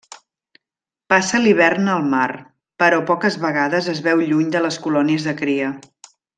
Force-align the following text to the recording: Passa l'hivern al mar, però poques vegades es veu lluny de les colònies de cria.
Passa 1.13 1.41
l'hivern 1.43 1.91
al 1.97 2.07
mar, 2.15 2.25
però 2.85 3.03
poques 3.11 3.39
vegades 3.45 3.93
es 3.95 4.03
veu 4.11 4.27
lluny 4.33 4.49
de 4.57 4.67
les 4.69 4.81
colònies 4.89 5.29
de 5.31 5.39
cria. 5.45 5.73